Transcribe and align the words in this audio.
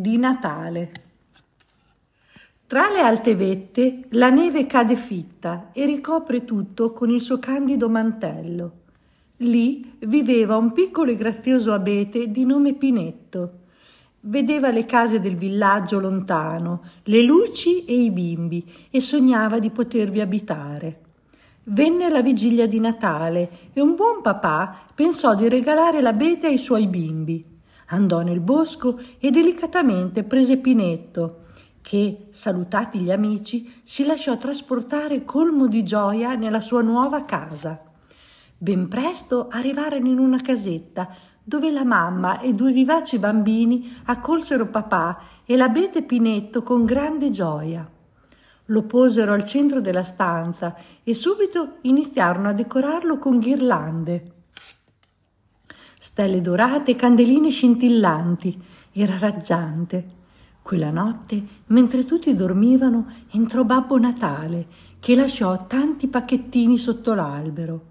di 0.00 0.16
Natale. 0.16 0.92
Tra 2.66 2.88
le 2.88 3.00
alte 3.00 3.34
vette 3.34 4.04
la 4.10 4.30
neve 4.30 4.64
cade 4.64 4.96
fitta 4.96 5.68
e 5.72 5.84
ricopre 5.84 6.46
tutto 6.46 6.94
con 6.94 7.10
il 7.10 7.20
suo 7.20 7.38
candido 7.38 7.90
mantello. 7.90 8.72
Lì 9.38 9.96
viveva 9.98 10.56
un 10.56 10.72
piccolo 10.72 11.10
e 11.10 11.16
grazioso 11.16 11.72
abete 11.72 12.30
di 12.30 12.46
nome 12.46 12.74
Pinetto. 12.74 13.58
Vedeva 14.20 14.70
le 14.70 14.86
case 14.86 15.20
del 15.20 15.36
villaggio 15.36 16.00
lontano, 16.00 16.82
le 17.04 17.22
luci 17.22 17.84
e 17.84 17.94
i 17.94 18.10
bimbi 18.10 18.64
e 18.90 19.00
sognava 19.02 19.58
di 19.58 19.68
potervi 19.68 20.20
abitare. 20.20 21.00
Venne 21.64 22.08
la 22.08 22.22
vigilia 22.22 22.66
di 22.66 22.80
Natale 22.80 23.50
e 23.74 23.82
un 23.82 23.94
buon 23.96 24.22
papà 24.22 24.86
pensò 24.94 25.34
di 25.34 25.46
regalare 25.48 26.00
l'abete 26.00 26.46
ai 26.46 26.58
suoi 26.58 26.86
bimbi. 26.86 27.50
Andò 27.92 28.20
nel 28.20 28.40
bosco 28.40 29.00
e 29.18 29.30
delicatamente 29.30 30.24
prese 30.24 30.58
Pinetto, 30.58 31.46
che, 31.82 32.26
salutati 32.30 33.00
gli 33.00 33.10
amici, 33.10 33.80
si 33.82 34.04
lasciò 34.04 34.36
trasportare 34.36 35.24
colmo 35.24 35.66
di 35.66 35.82
gioia 35.82 36.34
nella 36.34 36.60
sua 36.60 36.82
nuova 36.82 37.24
casa. 37.24 37.82
Ben 38.56 38.88
presto 38.88 39.48
arrivarono 39.48 40.08
in 40.08 40.18
una 40.18 40.40
casetta 40.40 41.08
dove 41.42 41.72
la 41.72 41.84
mamma 41.84 42.40
e 42.40 42.52
due 42.52 42.70
vivaci 42.70 43.18
bambini 43.18 43.90
accolsero 44.04 44.68
papà 44.68 45.20
e 45.44 45.56
l'abete 45.56 46.02
Pinetto 46.02 46.62
con 46.62 46.84
grande 46.84 47.30
gioia. 47.30 47.88
Lo 48.66 48.82
posero 48.84 49.32
al 49.32 49.44
centro 49.44 49.80
della 49.80 50.04
stanza 50.04 50.76
e 51.02 51.12
subito 51.14 51.78
iniziarono 51.80 52.48
a 52.48 52.52
decorarlo 52.52 53.18
con 53.18 53.38
ghirlande. 53.40 54.34
Stelle 56.02 56.40
dorate 56.40 56.92
e 56.92 56.96
candeline 56.96 57.50
scintillanti. 57.50 58.58
Era 58.90 59.18
raggiante. 59.18 60.06
Quella 60.62 60.90
notte, 60.90 61.44
mentre 61.66 62.06
tutti 62.06 62.34
dormivano, 62.34 63.04
entrò 63.32 63.64
Babbo 63.64 63.98
Natale, 63.98 64.66
che 64.98 65.14
lasciò 65.14 65.66
tanti 65.66 66.08
pacchettini 66.08 66.78
sotto 66.78 67.12
l'albero. 67.12 67.82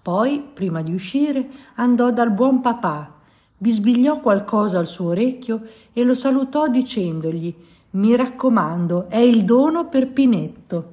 Poi, 0.00 0.40
prima 0.40 0.80
di 0.80 0.94
uscire, 0.94 1.46
andò 1.74 2.10
dal 2.10 2.32
buon 2.32 2.62
papà, 2.62 3.18
bisbigliò 3.58 4.20
qualcosa 4.20 4.78
al 4.78 4.88
suo 4.88 5.08
orecchio 5.08 5.60
e 5.92 6.04
lo 6.04 6.14
salutò 6.14 6.68
dicendogli 6.68 7.54
mi 7.90 8.16
raccomando, 8.16 9.10
è 9.10 9.18
il 9.18 9.44
dono 9.44 9.90
per 9.90 10.08
Pinetto. 10.08 10.88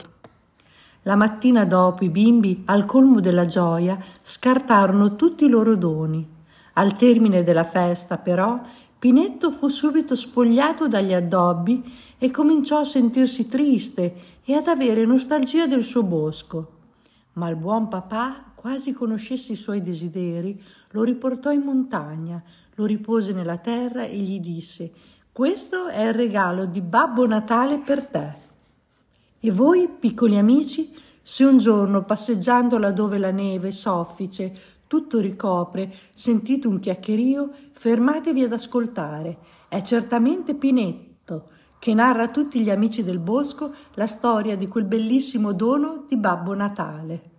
La 1.03 1.15
mattina 1.15 1.63
dopo 1.63 2.03
i 2.03 2.09
bimbi, 2.09 2.63
al 2.65 2.83
colmo 2.85 3.21
della 3.21 3.45
gioia, 3.45 3.97
scartarono 4.21 5.15
tutti 5.15 5.45
i 5.45 5.47
loro 5.47 5.77
doni. 5.77 6.38
Al 6.79 6.95
termine 6.95 7.43
della 7.43 7.65
festa, 7.65 8.17
però, 8.17 8.61
Pinetto 8.97 9.51
fu 9.51 9.67
subito 9.67 10.15
spogliato 10.15 10.87
dagli 10.87 11.13
addobbi 11.13 11.83
e 12.17 12.31
cominciò 12.31 12.79
a 12.79 12.85
sentirsi 12.85 13.49
triste 13.49 14.15
e 14.45 14.53
ad 14.53 14.67
avere 14.67 15.05
nostalgia 15.05 15.67
del 15.67 15.83
suo 15.83 16.03
bosco. 16.03 16.77
Ma 17.33 17.49
il 17.49 17.57
buon 17.57 17.89
papà, 17.89 18.53
quasi 18.55 18.93
conoscesse 18.93 19.51
i 19.51 19.57
suoi 19.57 19.81
desideri, 19.81 20.61
lo 20.91 21.03
riportò 21.03 21.51
in 21.51 21.63
montagna, 21.63 22.41
lo 22.75 22.85
ripose 22.85 23.33
nella 23.33 23.57
terra 23.57 24.03
e 24.03 24.17
gli 24.17 24.39
disse 24.39 24.91
questo 25.33 25.87
è 25.87 26.07
il 26.07 26.13
regalo 26.13 26.65
di 26.65 26.81
Babbo 26.81 27.27
Natale 27.27 27.79
per 27.79 28.05
te. 28.05 28.33
E 29.39 29.51
voi, 29.51 29.87
piccoli 29.87 30.37
amici, 30.37 30.93
se 31.21 31.43
un 31.43 31.57
giorno 31.57 32.03
passeggiando 32.03 32.77
laddove 32.77 33.17
la 33.17 33.31
neve 33.31 33.71
soffice 33.71 34.78
tutto 34.89 35.19
ricopre, 35.19 35.93
sentite 36.15 36.67
un 36.67 36.79
chiacchierio, 36.79 37.51
fermatevi 37.73 38.41
ad 38.41 38.53
ascoltare. 38.53 39.37
È 39.69 39.83
certamente 39.83 40.55
Pinetto 40.55 41.49
che 41.77 41.93
narra 41.93 42.23
a 42.23 42.31
tutti 42.31 42.59
gli 42.59 42.71
amici 42.71 43.03
del 43.03 43.19
bosco 43.19 43.71
la 43.93 44.07
storia 44.07 44.57
di 44.57 44.67
quel 44.67 44.85
bellissimo 44.85 45.53
dono 45.53 46.05
di 46.07 46.17
Babbo 46.17 46.55
Natale. 46.55 47.38